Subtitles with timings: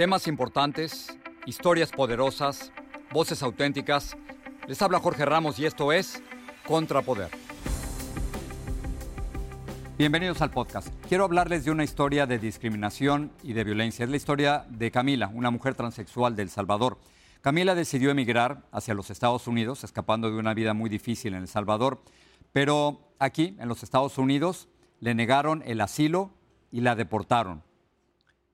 [0.00, 2.72] Temas importantes, historias poderosas,
[3.12, 4.16] voces auténticas.
[4.66, 6.22] Les habla Jorge Ramos y esto es
[6.66, 7.28] Contrapoder.
[9.98, 10.88] Bienvenidos al podcast.
[11.06, 14.04] Quiero hablarles de una historia de discriminación y de violencia.
[14.04, 16.96] Es la historia de Camila, una mujer transexual de El Salvador.
[17.42, 21.48] Camila decidió emigrar hacia los Estados Unidos, escapando de una vida muy difícil en El
[21.48, 22.00] Salvador,
[22.54, 24.66] pero aquí, en los Estados Unidos,
[24.98, 26.30] le negaron el asilo
[26.72, 27.68] y la deportaron.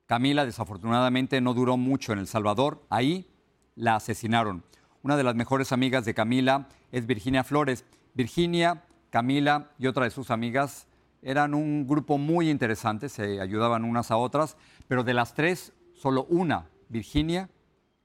[0.07, 3.27] Camila desafortunadamente no duró mucho en El Salvador, ahí
[3.75, 4.63] la asesinaron.
[5.03, 7.85] Una de las mejores amigas de Camila es Virginia Flores.
[8.15, 10.87] Virginia, Camila y otra de sus amigas
[11.23, 14.57] eran un grupo muy interesante, se ayudaban unas a otras,
[14.87, 17.51] pero de las tres, solo una, Virginia,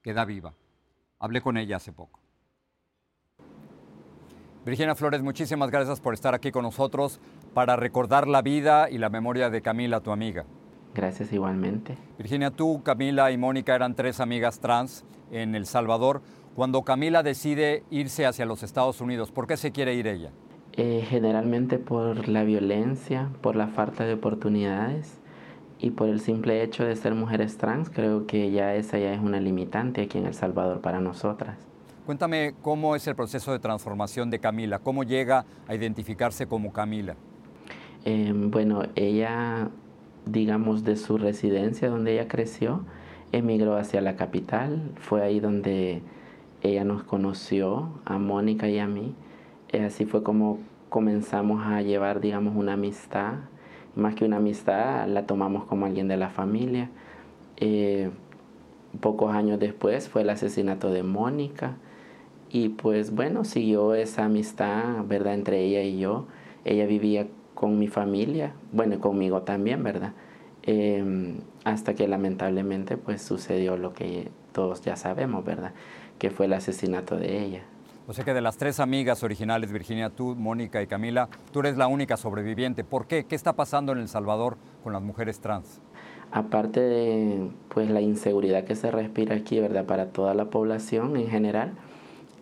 [0.02, 0.54] queda viva.
[1.20, 2.18] Hablé con ella hace poco.
[4.64, 7.20] Virginia Flores, muchísimas gracias por estar aquí con nosotros
[7.54, 10.44] para recordar la vida y la memoria de Camila, tu amiga.
[10.94, 11.96] Gracias igualmente.
[12.18, 16.20] Virginia, tú, Camila y Mónica eran tres amigas trans en El Salvador.
[16.54, 20.30] Cuando Camila decide irse hacia los Estados Unidos, ¿por qué se quiere ir ella?
[20.74, 25.18] Eh, generalmente por la violencia, por la falta de oportunidades
[25.78, 29.20] y por el simple hecho de ser mujeres trans, creo que ya esa ya es
[29.20, 31.58] una limitante aquí en El Salvador para nosotras.
[32.06, 37.16] Cuéntame cómo es el proceso de transformación de Camila, cómo llega a identificarse como Camila.
[38.04, 39.70] Eh, bueno, ella
[40.26, 42.84] digamos, de su residencia donde ella creció,
[43.32, 44.90] emigró hacia la capital.
[44.96, 46.02] Fue ahí donde
[46.62, 49.14] ella nos conoció, a Mónica y a mí.
[49.72, 53.34] Así fue como comenzamos a llevar, digamos, una amistad.
[53.96, 56.90] Más que una amistad, la tomamos como alguien de la familia.
[57.56, 58.10] Eh,
[59.00, 61.76] pocos años después fue el asesinato de Mónica.
[62.50, 66.26] Y pues bueno, siguió esa amistad, ¿verdad?, entre ella y yo.
[66.64, 67.26] Ella vivía
[67.62, 70.14] con mi familia, bueno, conmigo también, ¿verdad?
[70.64, 75.72] Em, hasta que lamentablemente pues sucedió lo que todos ya sabemos, ¿verdad?
[76.18, 77.62] Que fue el asesinato de ella.
[78.08, 81.76] O sea que de las tres amigas originales, Virginia, tú, Mónica y Camila, tú eres
[81.76, 82.82] la única sobreviviente.
[82.82, 83.26] ¿Por qué?
[83.26, 85.80] ¿Qué está pasando en El Salvador con las mujeres trans?
[86.32, 89.86] Aparte de pues la inseguridad que se respira aquí, ¿verdad?
[89.86, 91.74] Para toda la población en general,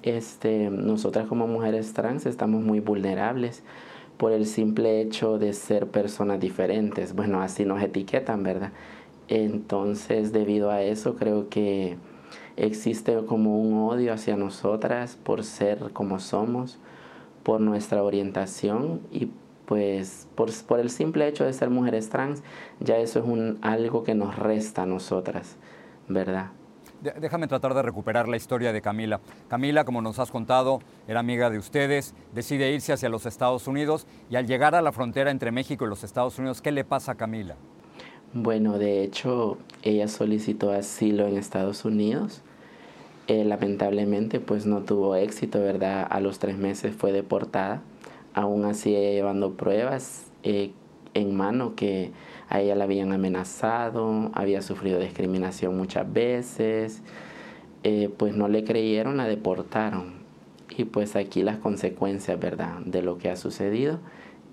[0.03, 3.63] este, nosotras como mujeres trans estamos muy vulnerables
[4.21, 7.15] por el simple hecho de ser personas diferentes.
[7.15, 8.71] Bueno, así nos etiquetan, ¿verdad?
[9.29, 11.97] Entonces, debido a eso, creo que
[12.59, 16.79] existe como un odio hacia nosotras por ser como somos,
[17.43, 19.31] por nuestra orientación y
[19.65, 22.43] pues por, por el simple hecho de ser mujeres trans,
[22.79, 25.57] ya eso es un, algo que nos resta a nosotras,
[26.09, 26.51] ¿verdad?
[27.01, 29.21] Déjame tratar de recuperar la historia de Camila.
[29.49, 34.07] Camila, como nos has contado, era amiga de ustedes, decide irse hacia los Estados Unidos
[34.29, 37.13] y al llegar a la frontera entre México y los Estados Unidos, ¿qué le pasa
[37.13, 37.57] a Camila?
[38.35, 42.43] Bueno, de hecho, ella solicitó asilo en Estados Unidos.
[43.29, 46.07] Eh, lamentablemente, pues no tuvo éxito, ¿verdad?
[46.09, 47.83] A los tres meses fue deportada.
[48.35, 50.73] Aún así, llevando pruebas eh,
[51.15, 52.13] en mano que
[52.51, 57.01] a ella la habían amenazado, había sufrido discriminación muchas veces,
[57.85, 60.21] eh, pues no le creyeron, la deportaron.
[60.77, 64.01] Y pues aquí las consecuencias, ¿verdad?, de lo que ha sucedido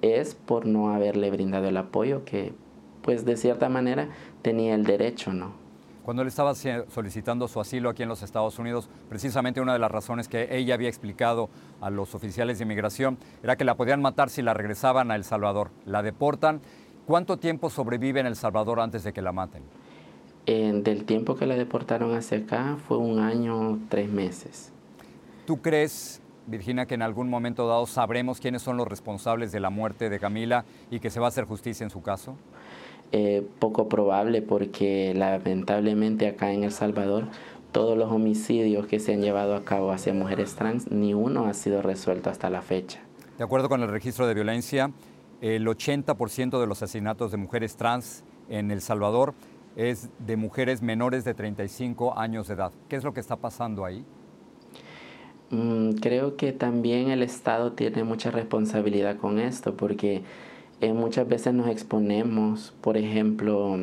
[0.03, 2.53] es por no haberle brindado el apoyo que,
[3.01, 4.09] pues de cierta manera,
[4.43, 5.67] tenía el derecho, ¿no?
[6.07, 9.91] Cuando él estaba solicitando su asilo aquí en los Estados Unidos, precisamente una de las
[9.91, 11.49] razones que ella había explicado
[11.81, 15.25] a los oficiales de inmigración era que la podían matar si la regresaban a El
[15.25, 15.69] Salvador.
[15.85, 16.61] La deportan
[17.07, 19.63] ¿Cuánto tiempo sobrevive en El Salvador antes de que la maten?
[20.45, 24.71] del tiempo que la deportaron hacia acá fue un año, tres meses.
[25.45, 29.69] ¿Tú crees, Virginia, que en algún momento dado sabremos quiénes son los responsables de la
[29.69, 32.35] muerte de Camila y que se va a hacer justicia en su caso?
[33.11, 37.25] Eh, poco probable porque lamentablemente acá en El Salvador
[37.71, 41.53] todos los homicidios que se han llevado a cabo hacia mujeres trans, ni uno ha
[41.53, 42.99] sido resuelto hasta la fecha.
[43.37, 44.91] De acuerdo con el registro de violencia,
[45.41, 49.33] el 80% de los asesinatos de mujeres trans en El Salvador
[49.75, 52.71] es de mujeres menores de 35 años de edad.
[52.89, 54.03] ¿Qué es lo que está pasando ahí?
[55.51, 60.23] Mm, creo que también el Estado tiene mucha responsabilidad con esto porque
[60.81, 63.77] eh, muchas veces nos exponemos, por ejemplo,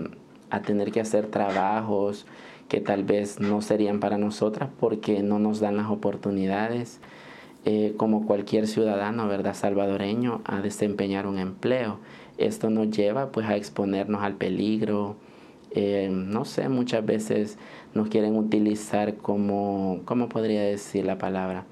[0.51, 2.27] a tener que hacer trabajos
[2.69, 7.01] que tal vez no serían para nosotras porque no nos dan las oportunidades
[7.67, 9.55] eh, como cualquier ciudadano, ¿verdad?
[9.55, 11.99] Salvadoreño, a desempeñar un empleo.
[12.37, 15.17] Esto nos lleva pues a exponernos al peligro.
[15.71, 17.59] Eh, no sé, muchas veces
[17.95, 21.65] nos quieren utilizar como, ¿cómo podría decir la palabra?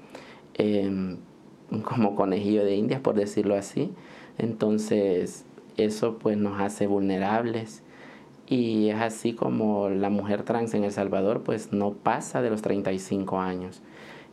[0.55, 1.17] Em,
[1.83, 3.91] como conejillo de indias, por decirlo así.
[4.37, 5.45] Entonces,
[5.77, 7.83] eso pues nos hace vulnerables
[8.47, 12.61] y es así como la mujer trans en El Salvador pues no pasa de los
[12.61, 13.81] 35 años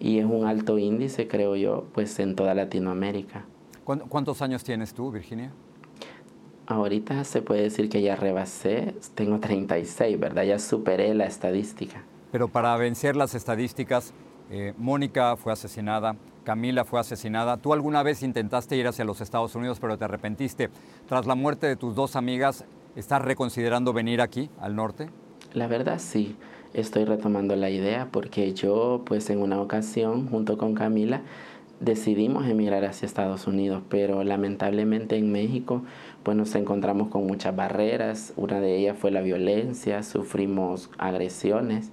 [0.01, 3.45] y es un alto índice creo yo pues en toda Latinoamérica.
[3.85, 5.53] ¿Cuántos años tienes tú, Virginia?
[6.67, 10.45] Ahorita se puede decir que ya rebasé, tengo 36, ¿verdad?
[10.45, 12.05] Ya superé la estadística.
[12.31, 14.15] Pero para vencer las estadísticas,
[14.51, 16.15] eh, Mónica fue asesinada,
[16.45, 17.57] Camila fue asesinada.
[17.57, 20.71] ¿Tú alguna vez intentaste ir hacia los Estados Unidos pero te arrepentiste?
[21.09, 22.65] Tras la muerte de tus dos amigas,
[22.95, 25.09] ¿estás reconsiderando venir aquí, al norte?
[25.53, 26.37] La verdad sí,
[26.75, 31.23] estoy retomando la idea porque yo pues en una ocasión junto con Camila
[31.81, 35.83] decidimos emigrar hacia Estados Unidos, pero lamentablemente en México
[36.23, 41.91] pues nos encontramos con muchas barreras, una de ellas fue la violencia, sufrimos agresiones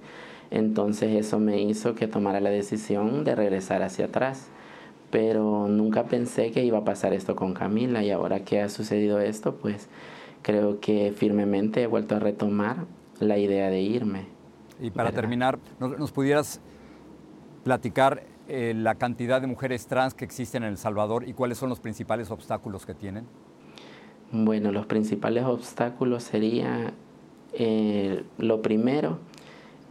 [0.50, 4.48] entonces eso me hizo que tomara la decisión de regresar hacia atrás.
[5.10, 9.20] Pero nunca pensé que iba a pasar esto con Camila y ahora que ha sucedido
[9.20, 9.88] esto, pues
[10.42, 12.84] creo que firmemente he vuelto a retomar
[13.18, 14.37] la idea de irme.
[14.80, 16.60] Y para terminar, ¿nos, pudieras
[17.64, 21.68] platicar eh, la cantidad de mujeres trans que existen en El Salvador y cuáles son
[21.68, 23.26] los principales obstáculos que tienen?
[24.30, 26.92] Bueno, los principales obstáculos sería
[27.54, 29.18] eh, lo primero,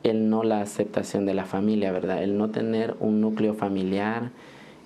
[0.03, 2.23] el no la aceptación de la familia, ¿verdad?
[2.23, 4.31] El no tener un núcleo familiar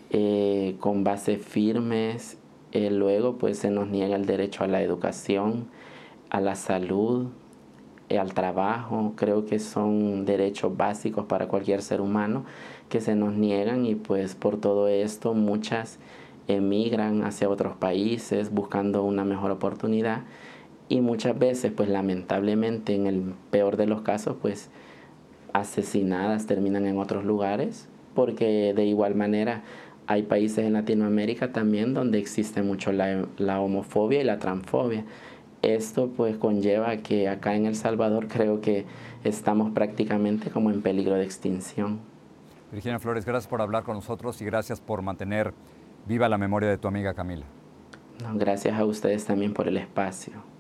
[0.10, 2.38] eh, con bases firmes.
[2.72, 5.68] Eh, luego, pues se nos niega el derecho a la educación,
[6.30, 7.28] a la salud,
[8.18, 9.14] al trabajo.
[9.16, 12.46] Creo que son derechos básicos para cualquier ser humano
[12.90, 16.00] que se nos niegan y pues por todo esto muchas
[16.48, 20.24] emigran hacia otros países buscando una mejor oportunidad
[20.90, 24.70] y muchas veces pues lamentablemente en el peor de los casos pues
[25.54, 29.64] asesinadas terminan en otros lugares, porque de igual manera
[30.08, 35.06] hay países en Latinoamérica también donde existe mucho la, homofobia y la transfobia.
[35.62, 38.86] Esto pues conlleva que acá en El Salvador creo que
[39.24, 42.00] estamos prácticamente como en peligro de extinción.
[42.72, 45.54] Virginia Flores, gracias por hablar con nosotros y gracias por mantener
[46.08, 47.46] viva la memoria de tu amiga Camila.
[48.36, 50.51] gracias a ustedes también por el espacio.